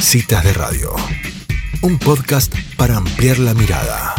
[0.00, 0.94] Citas de Radio,
[1.82, 4.14] un podcast para ampliar la mirada.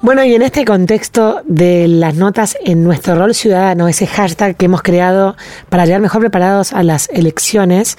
[0.00, 4.66] Bueno, y en este contexto de las notas en nuestro rol ciudadano, ese hashtag que
[4.66, 5.36] hemos creado
[5.68, 7.98] para llegar mejor preparados a las elecciones,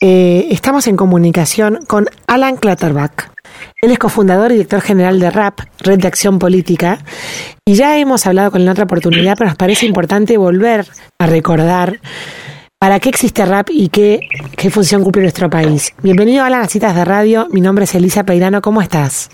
[0.00, 3.30] eh, estamos en comunicación con Alan Clutterbuck.
[3.80, 7.00] Él es cofundador y director general de RAP, Red de Acción Política,
[7.64, 10.86] y ya hemos hablado con él en otra oportunidad, pero nos parece importante volver
[11.18, 12.00] a recordar
[12.82, 14.18] para qué existe RAP y qué,
[14.56, 15.94] qué función cumple nuestro país.
[16.02, 19.30] Bienvenido a las citas de radio, mi nombre es Elisa Peirano, ¿cómo estás?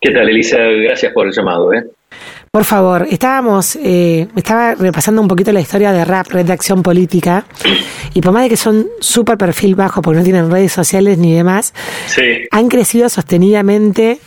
[0.00, 0.56] ¿Qué tal, Elisa?
[0.56, 1.74] Gracias por el llamado.
[1.74, 1.84] ¿eh?
[2.50, 6.82] Por favor, estábamos, eh, estaba repasando un poquito la historia de RAP, Red de Acción
[6.82, 7.44] Política,
[8.14, 11.34] y por más de que son súper perfil bajo porque no tienen redes sociales ni
[11.34, 11.74] demás,
[12.50, 14.20] han crecido sostenidamente,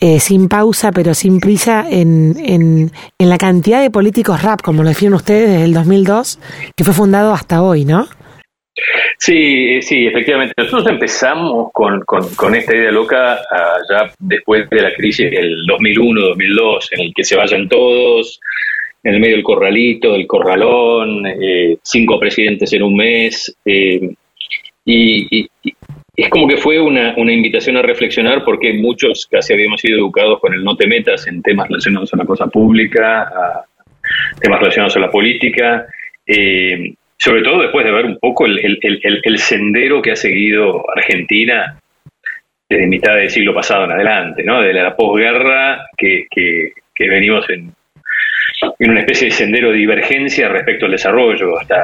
[0.00, 4.88] eh, sin pausa pero sin prisa, en, en, la cantidad de políticos RAP, como lo
[4.88, 6.38] definen ustedes desde el 2002,
[6.76, 8.08] que fue fundado hasta hoy, ¿no?
[9.18, 10.54] Sí, sí, efectivamente.
[10.56, 16.88] Nosotros empezamos con, con, esta idea loca ah, ya después de la crisis del 2001-2002,
[16.92, 18.40] en el que se vayan todos,
[19.02, 23.54] en el medio del corralito, del corralón, eh, cinco presidentes en un mes.
[23.64, 24.14] Eh,
[24.84, 25.48] y,
[26.22, 30.40] es como que fue una, una, invitación a reflexionar porque muchos casi habíamos sido educados
[30.40, 33.64] con el no te metas en temas relacionados a la cosa pública,
[34.40, 35.86] temas relacionados a la política.
[36.26, 41.78] Eh, sobre todo después de ver un poco el, el, sendero que ha seguido Argentina
[42.68, 44.62] desde mitad del siglo pasado en adelante, ¿no?
[44.62, 46.72] De la posguerra que, que,
[47.08, 47.72] venimos en,
[48.78, 51.58] en una especie de sendero de divergencia respecto al desarrollo.
[51.58, 51.82] Hasta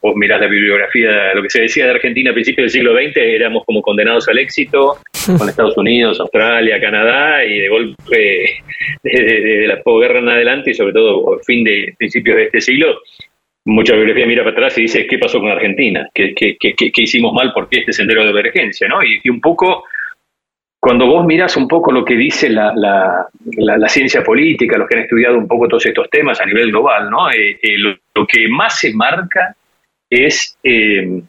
[0.00, 3.16] vos mirás la bibliografía, lo que se decía de Argentina a principios del siglo XX,
[3.16, 4.98] éramos como condenados al éxito
[5.38, 8.62] con Estados Unidos, Australia, Canadá, y de golpe,
[9.02, 13.00] desde, la posguerra en adelante, y sobre todo al fin de principios de este siglo,
[13.64, 16.08] mucha bibliografía mira para atrás y dice, ¿qué pasó con Argentina?
[16.14, 17.52] ¿Qué, qué, qué, hicimos mal?
[17.52, 18.88] ¿Por qué este sendero de emergencia?
[18.88, 19.02] ¿no?
[19.02, 19.84] Y, un poco,
[20.88, 24.96] cuando vos miras un poco lo que dice la, la, la, ciencia política, los que
[24.96, 27.30] han estudiado un poco todos estos temas a nivel global, ¿no?
[27.30, 29.54] Eh, eh, lo, que más se marca
[30.08, 31.20] es eh,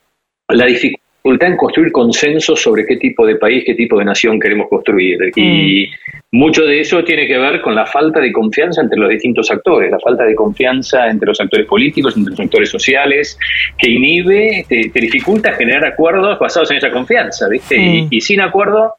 [0.47, 4.69] la dificultad en construir consensos sobre qué tipo de país, qué tipo de nación queremos
[4.69, 5.17] construir.
[5.35, 6.37] Y mm.
[6.37, 9.91] mucho de eso tiene que ver con la falta de confianza entre los distintos actores,
[9.91, 13.37] la falta de confianza entre los actores políticos, entre los actores sociales,
[13.77, 17.75] que inhibe, te, dificulta generar acuerdos basados en esa confianza, ¿viste?
[17.75, 18.07] Y, mm.
[18.09, 18.95] y, sin acuerdo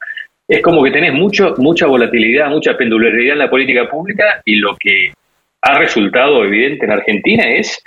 [0.51, 4.75] es como que tenés mucho, mucha volatilidad, mucha pendularidad en la política pública y lo
[4.75, 5.13] que
[5.61, 7.81] ha resultado evidente en Argentina es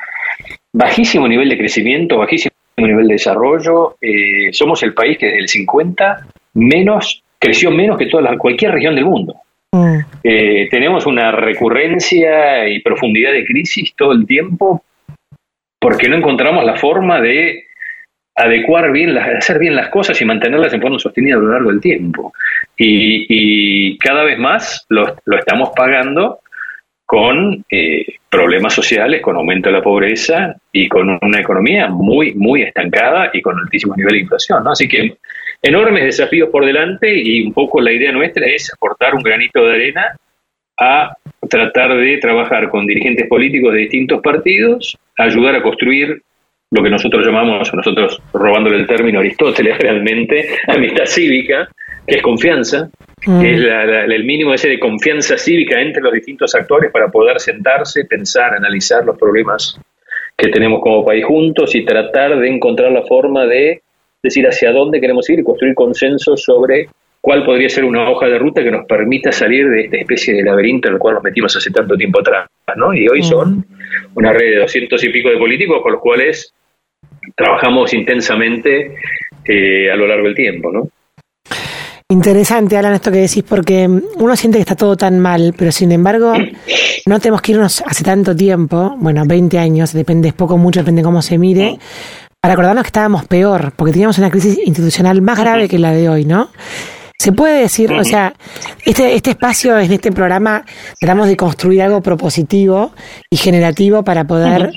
[0.72, 3.96] bajísimo nivel de crecimiento, bajísimo nivel de desarrollo.
[4.00, 9.04] Eh, somos el país que del 50 menos creció menos que toda cualquier región del
[9.04, 9.34] mundo.
[9.72, 9.98] Mm.
[10.22, 14.82] Eh, tenemos una recurrencia y profundidad de crisis todo el tiempo
[15.78, 17.64] porque no encontramos la forma de
[18.34, 21.70] adecuar bien, las, hacer bien las cosas y mantenerlas en forma sostenida a lo largo
[21.70, 22.32] del tiempo.
[22.76, 26.40] Y, cada vez más lo, estamos pagando
[27.06, 32.62] con eh, problemas sociales, con aumento de la pobreza y con una economía muy, muy
[32.62, 34.66] estancada y con altísimo nivel de inflación.
[34.66, 35.16] Así que
[35.62, 39.74] enormes desafíos por delante y un poco la idea nuestra es aportar un granito de
[39.74, 40.16] arena
[40.78, 41.16] a
[41.48, 46.20] tratar de trabajar con dirigentes políticos de distintos partidos, ayudar a construir
[46.74, 51.68] lo que nosotros llamamos, nosotros robándole el término a Aristóteles realmente, amistad cívica,
[52.04, 52.90] que es confianza,
[53.24, 53.40] mm.
[53.40, 58.04] que es el mínimo ese de confianza cívica entre los distintos actores para poder sentarse,
[58.06, 59.78] pensar, analizar los problemas
[60.36, 63.82] que tenemos como país juntos y tratar de encontrar la forma de
[64.20, 66.88] decir hacia dónde queremos ir y construir consenso sobre
[67.20, 70.42] cuál podría ser una hoja de ruta que nos permita salir de esta especie de
[70.42, 72.92] laberinto en el cual nos metimos hace tanto tiempo atrás, ¿no?
[72.92, 73.24] Y hoy mm.
[73.24, 73.64] son
[74.16, 76.52] una red de doscientos y pico de políticos con los cuales
[77.36, 78.94] trabajamos intensamente
[79.44, 80.88] eh, a lo largo del tiempo, ¿no?
[82.10, 85.90] Interesante, Alan, esto que decís, porque uno siente que está todo tan mal, pero sin
[85.90, 86.34] embargo,
[87.06, 91.00] no tenemos que irnos hace tanto tiempo, bueno, 20 años, depende, es poco mucho, depende
[91.00, 91.78] de cómo se mire,
[92.40, 96.08] para acordarnos que estábamos peor, porque teníamos una crisis institucional más grave que la de
[96.08, 96.50] hoy, ¿no?
[97.18, 98.34] Se puede decir, o sea,
[98.84, 100.64] este, este espacio, en este programa,
[101.00, 102.92] tratamos de construir algo propositivo
[103.30, 104.72] y generativo para poder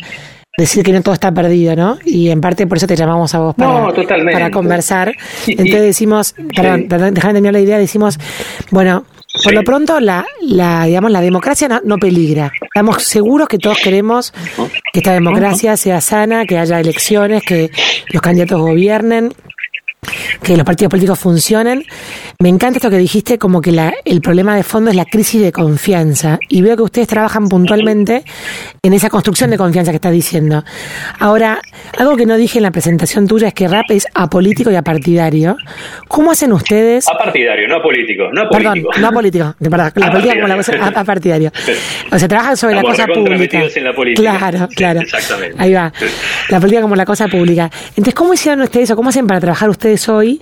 [0.57, 1.99] decir que no todo está perdido, ¿no?
[2.03, 3.93] Y en parte por eso te llamamos a vos para,
[4.31, 5.13] para conversar.
[5.45, 8.17] Entonces decimos, perdón, perdón, déjame terminar la idea, decimos,
[8.71, 9.05] bueno,
[9.43, 12.51] por lo pronto la, la, digamos, la democracia no, no, peligra.
[12.59, 14.33] Estamos seguros que todos queremos
[14.91, 17.69] que esta democracia sea sana, que haya elecciones, que
[18.09, 19.33] los candidatos gobiernen.
[20.41, 21.85] Que los partidos políticos funcionen.
[22.39, 25.41] Me encanta esto que dijiste, como que la, el problema de fondo es la crisis
[25.41, 26.39] de confianza.
[26.49, 28.23] Y veo que ustedes trabajan puntualmente
[28.83, 30.63] en esa construcción de confianza que estás diciendo.
[31.19, 31.59] Ahora,
[31.97, 35.57] algo que no dije en la presentación tuya es que RAP es apolítico y apartidario.
[36.07, 37.07] ¿Cómo hacen ustedes?
[37.07, 38.29] Apartidario, no político.
[38.31, 38.89] No político.
[38.89, 39.55] Perdón, no político.
[39.59, 41.51] Perdón, la política como la cosa apartidario.
[42.11, 43.61] O sea, trabajan sobre la cosa pública.
[43.75, 44.37] En la política.
[44.37, 45.01] Claro, claro.
[45.01, 45.55] Exactamente.
[45.57, 45.91] Ahí va.
[46.49, 47.69] La política como la cosa pública.
[47.89, 50.41] Entonces, ¿cómo hicieron ustedes o cómo hacen para trabajar ustedes hoy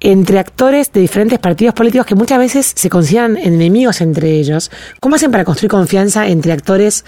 [0.00, 4.70] entre actores de diferentes partidos políticos que muchas veces se consideran enemigos entre ellos?
[5.00, 7.04] ¿Cómo hacen para construir confianza entre actores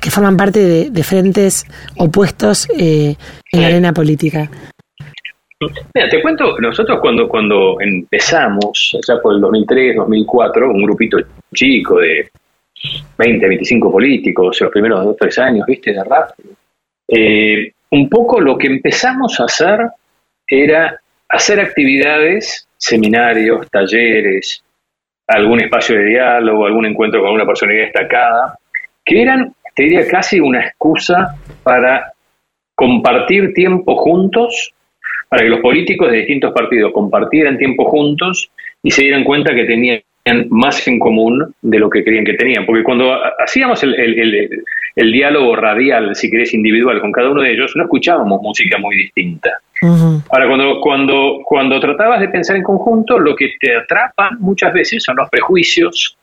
[0.00, 1.64] que forman parte de, frentes
[1.96, 3.16] opuestos eh,
[3.52, 4.50] en la arena política?
[5.94, 11.16] Mira, te cuento, nosotros cuando, cuando empezamos, allá por el 2003, 2004, un grupito
[11.54, 12.28] chico de
[13.16, 16.30] 20, 25 políticos, los primeros dos, tres años, viste, de rap,
[17.08, 19.80] eh, un poco lo que empezamos a hacer
[20.46, 24.62] era hacer actividades, seminarios, talleres,
[25.26, 28.58] algún espacio de diálogo, algún encuentro con una personalidad destacada,
[29.04, 32.12] que eran, te diría, casi una excusa para
[32.74, 34.72] compartir tiempo juntos,
[35.28, 38.50] para que los políticos de distintos partidos compartieran tiempo juntos
[38.82, 40.02] y se dieran cuenta que tenían
[40.50, 42.66] más en común de lo que creían que tenían.
[42.66, 44.64] Porque cuando hacíamos el, el,
[44.96, 49.58] diálogo radial, si querés, individual con cada uno de ellos, no escuchábamos música muy distinta.
[50.30, 55.02] Ahora, cuando, cuando, cuando tratabas de pensar en conjunto, lo que te atrapa muchas veces
[55.02, 56.16] son los prejuicios,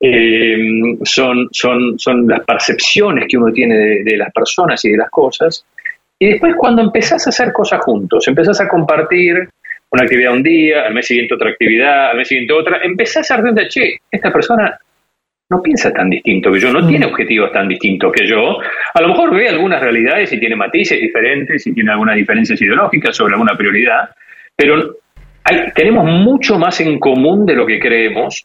[0.00, 0.56] eh,
[1.04, 5.10] son, son, son las percepciones que uno tiene de, de las personas y de las
[5.10, 5.64] cosas.
[6.18, 9.48] Y después cuando empezás a hacer cosas juntos, empezás a compartir,
[9.90, 13.40] una actividad un día, al mes siguiente otra actividad, al mes siguiente otra, empezás a
[13.40, 14.78] dar che, esta persona
[15.48, 16.88] no piensa tan distinto que yo, no mm.
[16.88, 18.58] tiene objetivos tan distintos que yo.
[18.94, 23.16] A lo mejor ve algunas realidades y tiene matices diferentes y tiene algunas diferencias ideológicas
[23.16, 24.10] sobre alguna prioridad,
[24.56, 24.96] pero
[25.44, 28.44] hay, tenemos mucho más en común de lo que creemos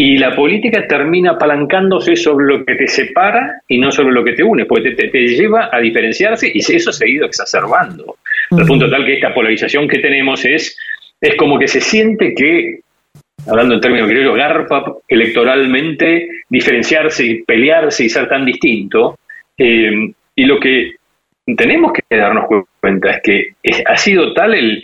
[0.00, 4.34] y la política termina apalancándose sobre lo que te separa y no sobre lo que
[4.34, 8.18] te une, porque te, lleva a diferenciarse y eso se ha ido exacerbando.
[8.52, 10.78] Al punto tal que esta polarización que tenemos es,
[11.20, 12.78] es como que se siente que,
[13.48, 19.18] hablando en términos criollos, garpa electoralmente diferenciarse y pelearse y ser tan distinto.
[19.56, 20.94] Eh, y lo que
[21.56, 22.44] tenemos que darnos
[22.80, 24.82] cuenta es que ha sido tal el,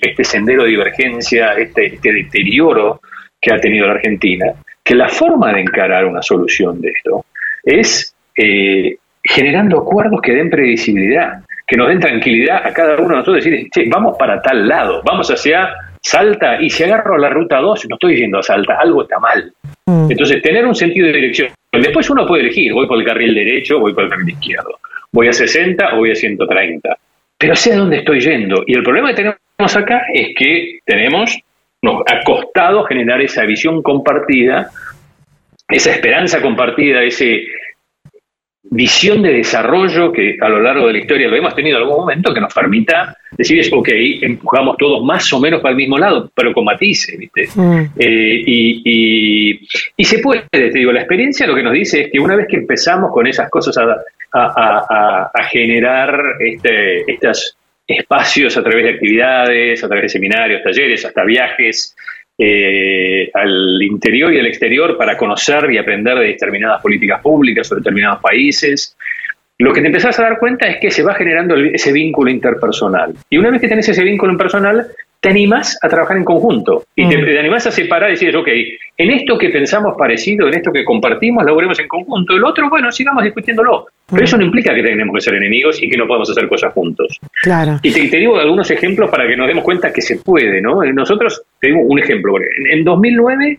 [0.00, 3.00] este sendero de divergencia, este, este deterioro
[3.40, 4.52] que ha tenido la Argentina,
[4.82, 7.24] que la forma de encarar una solución de esto
[7.64, 13.16] es eh, generando acuerdos que den previsibilidad, que nos den tranquilidad a cada uno de
[13.16, 15.68] nosotros, decir, che, vamos para tal lado, vamos hacia
[16.06, 19.52] Salta, y si agarro la ruta 2, no estoy yendo a Salta, algo está mal.
[19.86, 20.08] Mm.
[20.08, 21.48] Entonces, tener un sentido de dirección.
[21.72, 24.78] Después uno puede elegir, voy por el carril derecho, voy por el carril izquierdo,
[25.10, 26.96] voy a 60 o voy a 130,
[27.36, 28.62] pero sé a dónde estoy yendo.
[28.68, 31.40] Y el problema que tenemos acá es que tenemos
[31.82, 34.70] nos ha costado generar esa visión compartida,
[35.68, 37.42] esa esperanza compartida, ese
[38.70, 41.98] visión de desarrollo que a lo largo de la historia lo hemos tenido en algún
[42.00, 43.88] momento que nos permita decir, ok,
[44.22, 47.48] empujamos todos más o menos para el mismo lado, pero con matices, ¿viste?
[47.54, 47.84] Mm.
[47.98, 49.60] Eh, y,
[49.96, 52.46] y, se puede, te digo, la experiencia lo que nos dice es que una vez
[52.48, 53.96] que empezamos con esas cosas a,
[54.32, 61.04] a, a generar este, estas espacios a través de actividades, a través de seminarios, talleres,
[61.04, 61.94] hasta viajes
[62.38, 67.76] eh, al interior y al exterior para conocer y aprender de determinadas políticas públicas o
[67.76, 68.96] determinados países.
[69.58, 73.14] Lo que te empezás a dar cuenta es que se va generando ese vínculo interpersonal.
[73.30, 74.86] Y una vez que tenés ese vínculo impersonal,
[75.26, 77.38] te animas a trabajar en conjunto y te, mm.
[77.38, 78.46] animas a separar y decir, ok,
[78.96, 82.36] en esto que pensamos parecido, en esto que compartimos, lo veremos en conjunto.
[82.36, 83.88] El otro, bueno, sigamos discutiéndolo.
[84.08, 86.72] Pero eso no implica que tenemos que ser enemigos y que no podamos hacer cosas
[86.72, 87.18] juntos.
[87.42, 87.80] Claro.
[87.82, 90.84] Y te, digo algunos ejemplos para que nos demos cuenta que se puede, ¿no?
[90.84, 92.36] Nosotros, te digo un ejemplo.
[92.38, 93.58] En, en 2009,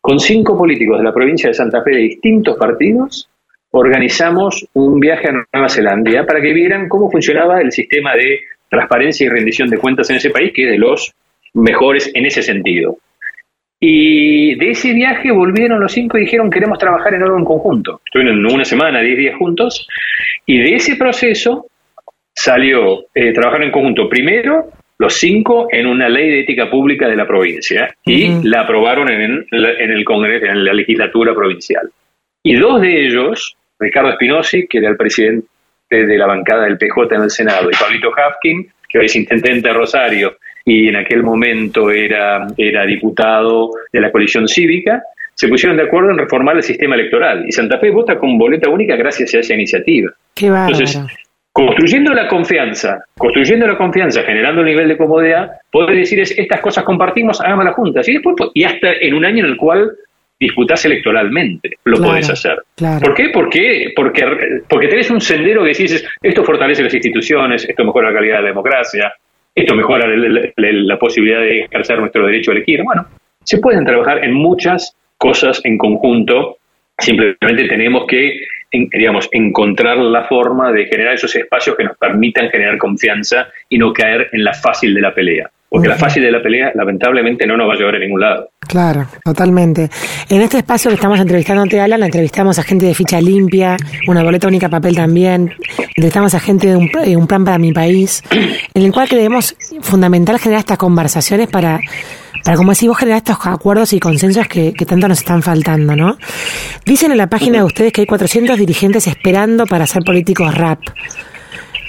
[0.00, 3.28] con cinco políticos de la provincia de Santa Fe de distintos partidos,
[3.72, 8.40] organizamos un viaje a Nueva Zelanda para que vieran cómo funcionaba el sistema de
[8.72, 11.12] transparencia y rendición de cuentas en ese país, que es de los
[11.52, 12.96] mejores en ese sentido.
[13.78, 18.00] Y de ese viaje volvieron los cinco y dijeron queremos trabajar en algo en conjunto.
[18.06, 19.86] Estuvieron una semana, diez días juntos,
[20.46, 21.66] y de ese proceso
[22.34, 27.16] salió eh, trabajar en conjunto primero los cinco en una ley de ética pública de
[27.16, 31.90] la provincia y la aprobaron en, en el Congreso, en la legislatura provincial.
[32.42, 35.46] Y dos de ellos, Ricardo Espinosi, que era el presidente
[35.96, 39.68] de la bancada del PJ en el Senado, y Pablito Hafkin, que hoy es intendente
[39.68, 45.02] de Rosario y en aquel momento era, era diputado de la coalición cívica,
[45.34, 47.44] se pusieron de acuerdo en reformar el sistema electoral.
[47.46, 50.12] Y Santa Fe vota con boleta única gracias a esa iniciativa.
[50.34, 51.00] Qué Entonces,
[51.52, 56.60] construyendo la confianza, construyendo la confianza, generando un nivel de comodidad, poder decir es, estas
[56.60, 59.90] cosas compartimos, hagamos la junta, y después, y hasta en un año en el cual
[60.42, 62.62] disputás electoralmente, lo podés hacer.
[62.76, 63.30] ¿Por qué?
[63.32, 64.24] Porque, porque,
[64.68, 68.42] porque tenés un sendero que decís, esto fortalece las instituciones, esto mejora la calidad de
[68.42, 69.12] la democracia,
[69.54, 72.82] esto mejora la, posibilidad de ejercer nuestro derecho a elegir.
[72.82, 73.06] Bueno,
[73.44, 76.56] se pueden trabajar en muchas cosas en conjunto,
[76.98, 78.40] simplemente tenemos que
[78.72, 83.92] digamos, encontrar la forma de generar esos espacios que nos permitan generar confianza y no
[83.92, 85.50] caer en la fácil de la pelea.
[85.68, 88.48] Porque la fácil de la pelea, lamentablemente, no nos va a llevar a ningún lado.
[88.66, 89.90] Claro, totalmente.
[90.28, 93.76] En este espacio que estamos entrevistándote, Alan, la entrevistamos a gente de ficha limpia,
[94.06, 95.52] una boleta única papel también,
[95.96, 100.60] entrevistamos a gente de un, plan para mi país, en el cual creemos fundamental generar
[100.60, 101.80] estas conversaciones para
[102.44, 106.16] para, como decís, vos generar estos acuerdos y consensos que, tanto nos están faltando, ¿no?
[106.84, 110.80] Dicen en la página de ustedes que hay 400 dirigentes esperando para ser políticos rap.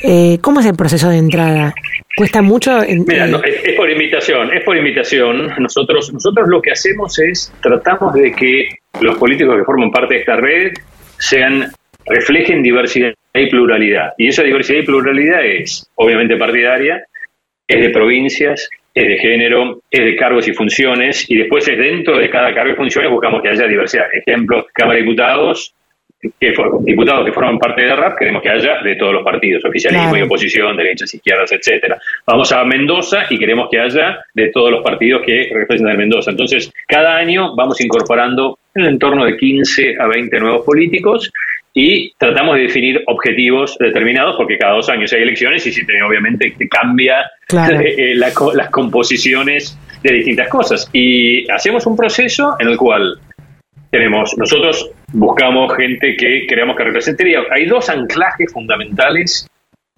[0.03, 1.73] Eh, ¿Cómo es el proceso de entrada?
[2.17, 2.81] ¿Cuesta mucho?
[3.07, 5.53] Mira, es, por invitación, es por invitación.
[5.57, 8.67] Nosotros, nosotros lo que hacemos es, tratamos de que
[8.99, 10.73] los políticos que forman parte de esta red
[11.17, 11.71] sean,
[12.05, 14.11] reflejen diversidad y pluralidad.
[14.17, 17.05] Y esa diversidad y pluralidad es, obviamente, partidaria,
[17.65, 22.17] es de provincias, es de género, es de cargos y funciones, y después es dentro
[22.17, 24.05] de cada cargo y funciones buscamos que haya diversidad.
[24.13, 25.73] Ejemplo, Cámara de Diputados,
[26.39, 30.15] que diputados que forman parte de RAP, queremos que haya de todos los partidos, oficialismo
[30.15, 31.99] y oposición, derechas, izquierdas, etcétera.
[32.25, 36.31] Vamos a Mendoza y queremos que haya de todos los partidos que representan Mendoza.
[36.31, 41.31] Entonces, cada año vamos incorporando en el entorno de 15 a 20 nuevos políticos
[41.73, 47.31] y tratamos de definir objetivos determinados porque cada dos años hay elecciones y obviamente cambia
[47.51, 50.89] eh, las composiciones de distintas cosas.
[50.93, 53.19] Y hacemos un proceso en el cual
[53.89, 57.35] tenemos, nosotros buscamos gente que creamos que represente.
[57.51, 59.47] Hay dos anclajes fundamentales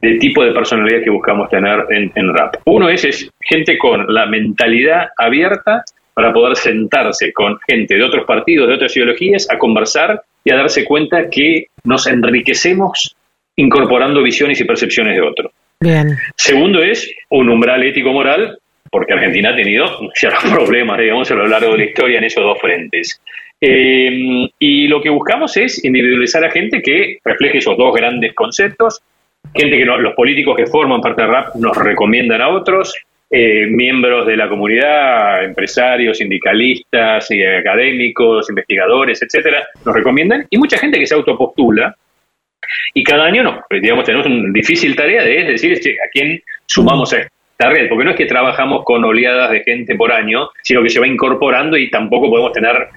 [0.01, 2.55] del tipo de personalidad que buscamos tener en, en RAP.
[2.65, 8.25] Uno es, es gente con la mentalidad abierta para poder sentarse con gente de otros
[8.25, 13.15] partidos, de otras ideologías, a conversar y a darse cuenta que nos enriquecemos
[13.57, 15.51] incorporando visiones y percepciones de otro.
[15.79, 16.17] Bien.
[16.35, 18.57] Segundo es un umbral ético-moral,
[18.89, 22.43] porque Argentina ha tenido ciertos problemas, digamos, a lo largo de la historia en esos
[22.43, 23.19] dos frentes.
[23.59, 24.49] Eh,
[25.05, 29.03] que buscamos es individualizar a gente que refleje esos dos grandes conceptos,
[29.53, 32.91] gente que los políticos que forman parte de RAP nos recomiendan a otros,
[33.29, 40.79] eh, miembros de la comunidad, empresarios, sindicalistas, y académicos, investigadores, etcétera, nos recomiendan, y mucha
[40.79, 41.95] gente que se autopostula,
[42.95, 47.19] y cada año no, digamos, tenemos una difícil tarea de decir a quién sumamos a
[47.19, 50.89] esta red, porque no es que trabajamos con oleadas de gente por año, sino que
[50.89, 52.87] se va incorporando y tampoco podemos tener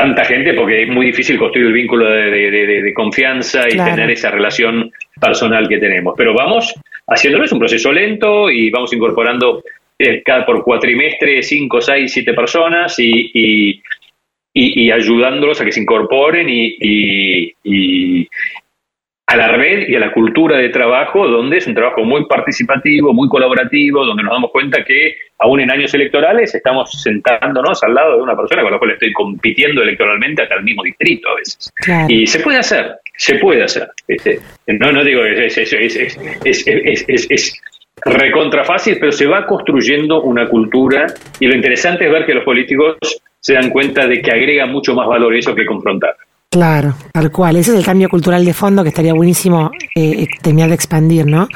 [0.00, 4.90] tanta gente porque es muy difícil construir el vínculo de, confianza y tener esa relación
[5.20, 6.14] personal que tenemos.
[6.16, 6.74] Pero vamos
[7.06, 9.62] haciéndolo, es un proceso lento y vamos incorporando
[9.98, 13.82] eh, cada por cuatrimestre cinco, seis, siete personas y, y,
[14.54, 18.26] y, ayudándolos a que se incorporen y,
[19.30, 23.14] a la red y a la cultura de trabajo, donde es un trabajo muy participativo,
[23.14, 28.16] muy colaborativo, donde nos damos cuenta que aún en años electorales estamos sentándonos al lado
[28.16, 31.72] de una persona con la cual estoy compitiendo electoralmente hasta el mismo distrito a veces.
[32.08, 33.90] Y se puede hacer, se puede hacer.
[34.66, 37.62] No, no digo, es, es, es, es
[38.04, 41.06] recontra fácil, pero se va construyendo una cultura
[41.38, 42.96] y lo interesante es ver que los políticos
[43.38, 46.16] se dan cuenta de que agrega mucho más valor eso que confrontar.
[46.52, 47.54] Claro, tal cual.
[47.54, 51.46] Ese es el cambio cultural de fondo que estaría buenísimo eh, terminar de expandir, ¿no?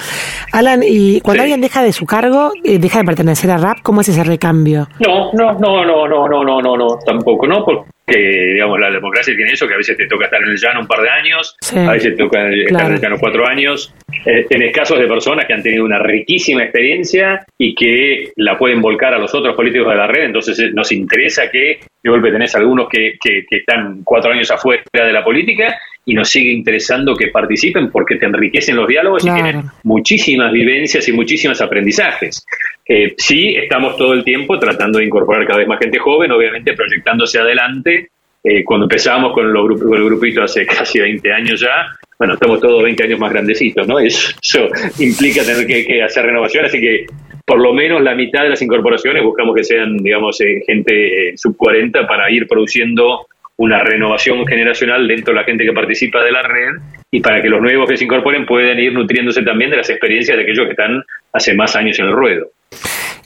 [0.53, 4.03] Alan, y cuando alguien deja de su cargo, eh, deja de pertenecer a RAP, ¿cómo
[4.03, 4.87] es ese recambio?
[5.05, 7.65] No, no, no, no, no, no, no, no, no, tampoco, ¿no?
[7.65, 10.57] Porque que digamos la democracia tiene eso que a veces te toca estar en el
[10.57, 13.93] llano un par de años a veces te toca estar en el llano cuatro años.
[14.25, 18.81] Eh, tenés casos de personas que han tenido una riquísima experiencia y que la pueden
[18.81, 20.25] volcar a los otros políticos de la red.
[20.25, 24.83] Entonces eh, nos interesa que de golpe tenés algunos que, que, están cuatro años afuera
[24.93, 29.31] de la política y nos sigue interesando que participen porque te enriquecen los diálogos y
[29.31, 32.45] tienen muchísimas vivencias y muchísimos aprendizajes.
[32.87, 36.75] Eh, sí, estamos todo el tiempo tratando de incorporar cada vez más gente joven, obviamente
[36.75, 38.11] proyectándose adelante.
[38.43, 41.87] Eh, cuando empezamos con, los grupos, el grupito hace casi 20 años ya,
[42.19, 43.99] bueno, estamos todos 20 años más grandecitos, ¿no?
[43.99, 47.07] Eso, implica tener que, hacer renovación, así que
[47.47, 51.57] por lo menos la mitad de las incorporaciones buscamos que sean, digamos, eh, gente sub
[51.57, 53.27] 40 para ir produciendo
[53.57, 56.73] una renovación generacional dentro de la gente que participa de la red
[57.11, 60.37] y para que los nuevos que se incorporen puedan ir nutriéndose también de las experiencias
[60.37, 62.49] de aquellos que están hace más años en el ruedo.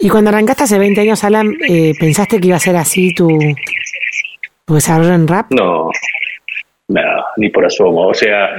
[0.01, 3.39] Y cuando arrancaste hace 20 años, Alan, eh, ¿pensaste que iba a ser así tu,
[4.65, 5.47] tu desarrollo en rap?
[5.51, 5.91] No,
[6.89, 8.09] no, ni por asomo.
[8.09, 8.51] O sea,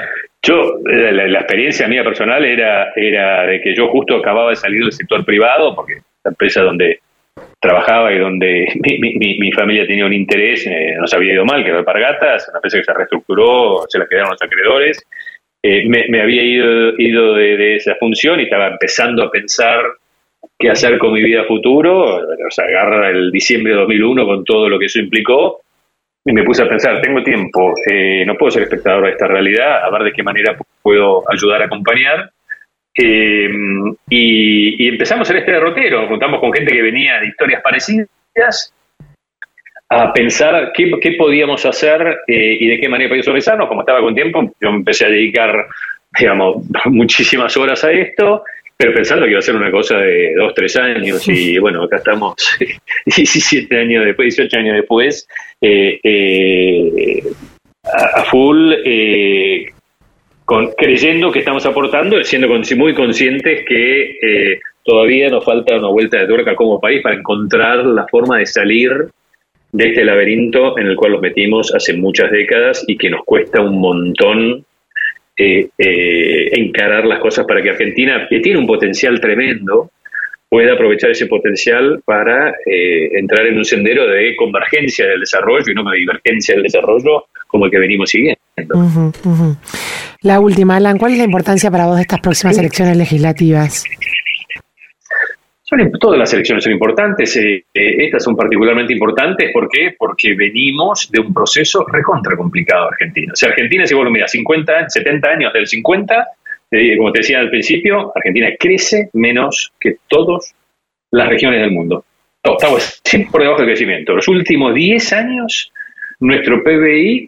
[0.42, 4.94] Yo, la, experiencia mía personal era, era de que yo justo acababa de salir del
[4.94, 7.00] sector privado, porque la empresa donde
[7.60, 11.80] trabajaba y donde mi, familia tenía un interés, eh, nos había ido mal, que era
[11.80, 15.06] Alpargatas, una empresa que se reestructuró, se la quedaron los acreedores.
[15.62, 19.82] Eh, me, había ido, ido de, esa función y estaba empezando a pensar
[20.58, 22.18] qué hacer con mi vida futuro.
[22.18, 25.62] O sea, agarra el diciembre de 2001 con todo lo que eso implicó
[26.26, 29.84] y me puse a pensar, tengo tiempo, eh, no puedo ser espectador de esta realidad,
[29.84, 32.32] a ver de qué manera puedo ayudar a acompañar.
[32.96, 33.50] Eh,
[34.10, 38.74] y, empezamos en este derrotero, contamos con gente que venía de historias parecidas,
[39.92, 43.68] a pensar qué, podíamos hacer eh, y de qué manera podíamos organizarnos.
[43.68, 45.68] Como estaba con tiempo, yo empecé a dedicar,
[46.20, 48.44] digamos, muchísimas horas a esto
[48.80, 51.98] pero pensando que iba a ser una cosa de dos, tres años, y bueno, acá
[51.98, 52.36] estamos
[53.06, 55.28] 17 años después, 18 años después,
[55.60, 57.24] eh, eh,
[57.84, 59.66] a, full, eh,
[60.46, 66.28] con, creyendo que estamos aportando, siendo muy conscientes que todavía nos falta una vuelta de
[66.28, 69.10] tuerca como país para encontrar la forma de salir
[69.74, 73.60] de este laberinto en el cual nos metimos hace muchas décadas y que nos cuesta
[73.60, 74.66] un montón
[75.42, 79.90] eh, eh, encarar las cosas para que Argentina, que tiene un potencial tremendo,
[80.50, 85.74] pueda aprovechar ese potencial para eh, entrar en un sendero de convergencia del desarrollo y
[85.74, 88.42] no de divergencia del desarrollo como el que venimos siguiendo.
[90.24, 93.86] La última, Alan, ¿cuál es la importancia para vos de estas próximas elecciones legislativas?
[96.00, 99.96] Todas las elecciones son importantes, eh, eh, estas son particularmente importantes, ¿por qué?
[99.98, 103.34] Porque venimos de un proceso recontra complicado Argentina.
[103.34, 106.28] O sea, Argentina, si vos lo 50, 70 años del 50,
[106.72, 110.56] eh, como te decía al principio, Argentina crece menos que todas
[111.12, 112.04] las regiones del mundo.
[112.44, 114.16] Estamos siempre por debajo del crecimiento.
[114.16, 115.72] Los últimos 10 años,
[116.20, 117.28] nuestro PBI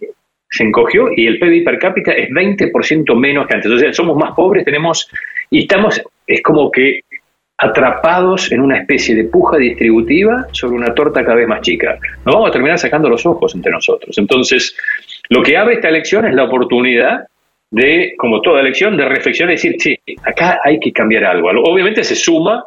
[0.50, 3.71] se encogió y el PBI per cápita es 20% menos que antes.
[3.71, 5.10] O sea, somos más pobres, tenemos,
[5.50, 7.01] y estamos, es como que
[7.61, 11.99] atrapados en una especie de puja distributiva sobre una torta cada vez más chica.
[12.25, 14.17] Nos vamos a terminar sacando los ojos entre nosotros.
[14.17, 14.75] Entonces,
[15.29, 17.27] lo que abre esta elección es la oportunidad
[17.69, 21.49] de, como toda elección, de reflexionar y decir, sí, acá hay que cambiar algo.
[21.49, 22.63] Obviamente se suma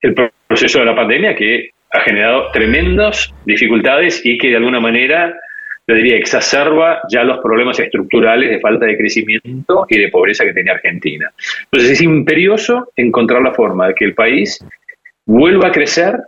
[0.00, 0.14] el
[0.46, 5.34] proceso de la pandemia que ha generado tremendas dificultades y que de alguna manera
[5.88, 10.52] yo diría, exacerba ya los problemas estructurales de falta de crecimiento y de pobreza que
[10.52, 11.32] tenía Argentina.
[11.64, 14.62] Entonces es imperioso encontrar la forma de que el país
[15.24, 16.18] vuelva a crecer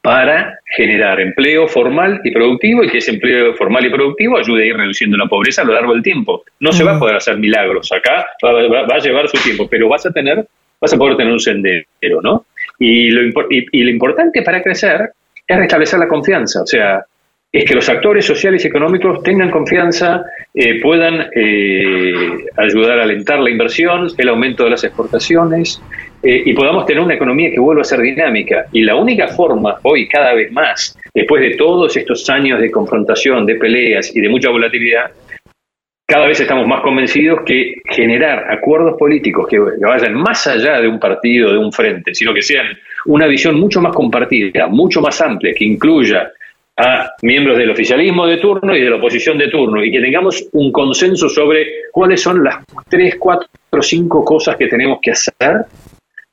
[0.00, 4.66] para generar empleo formal y productivo y que ese empleo formal y productivo ayude a
[4.66, 6.42] ir reduciendo la pobreza a lo largo del tiempo.
[6.58, 10.06] No se va a poder hacer milagros acá, va, a llevar su tiempo, pero vas
[10.06, 10.46] a tener,
[10.80, 12.46] vas a poder tener un sendero, ¿no?
[12.78, 15.12] Y lo, y lo importante para crecer
[15.46, 17.04] es restablecer la confianza, o sea,
[17.52, 23.40] es que los actores sociales y económicos tengan confianza, eh, puedan eh, ayudar a alentar
[23.40, 25.82] la inversión, el aumento de las exportaciones
[26.22, 28.64] eh, y podamos tener una economía que vuelva a ser dinámica.
[28.72, 33.44] Y la única forma, hoy cada vez más, después de todos estos años de confrontación,
[33.44, 35.10] de peleas y de mucha volatilidad,
[36.06, 40.98] cada vez estamos más convencidos que generar acuerdos políticos que vayan más allá de un
[40.98, 42.66] partido, de un frente, sino que sean
[43.06, 46.30] una visión mucho más compartida, mucho más amplia, que incluya
[46.82, 50.48] a miembros del oficialismo de turno y de la oposición de turno y que tengamos
[50.52, 53.48] un consenso sobre cuáles son las tres, cuatro,
[53.80, 55.64] cinco cosas que tenemos que hacer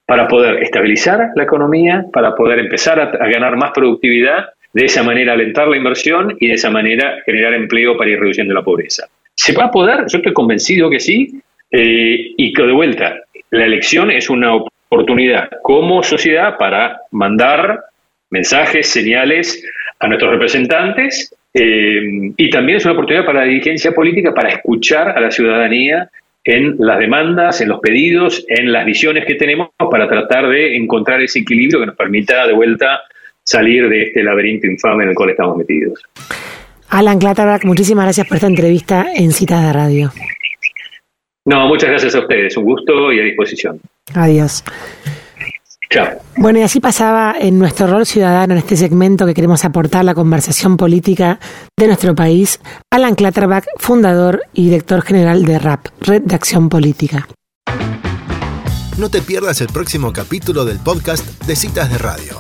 [0.08, 5.34] para poder estabilizar la economía, para poder empezar a, ganar más productividad, de esa manera
[5.34, 9.08] alentar la inversión y de esa manera generar empleo para ir reduciendo la pobreza.
[9.36, 10.06] ¿Se va a poder?
[10.08, 13.20] Yo estoy convencido que sí, eh, y que de vuelta,
[13.52, 17.82] la elección es una oportunidad como sociedad para mandar
[18.32, 19.64] mensajes, señales
[20.00, 25.10] a nuestros representantes eh, y también es una oportunidad para la dirigencia política para escuchar
[25.10, 26.10] a la ciudadanía
[26.44, 31.22] en las demandas, en los pedidos, en las visiones que tenemos para tratar de encontrar
[31.22, 33.02] ese equilibrio que nos permita de vuelta
[33.44, 36.02] salir de este laberinto infame en el cual estamos metidos.
[36.90, 40.12] Alan Clatterback, muchísimas gracias por esta entrevista en Citas de Radio.
[41.46, 43.80] No, muchas gracias a ustedes, un gusto y a disposición.
[44.14, 44.64] Adiós.
[46.38, 50.14] Bueno, y así pasaba en nuestro rol ciudadano, en este segmento que queremos aportar la
[50.14, 51.40] conversación política
[51.78, 52.60] de nuestro país,
[52.92, 57.28] Alan Clatterback, fundador y director general de RAP, Red de Acción Política.
[58.98, 62.38] No te pierdas el próximo capítulo del podcast de Citas de Radio.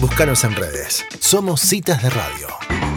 [0.00, 1.04] Búscanos en redes.
[1.20, 2.89] Somos Citas de Radio.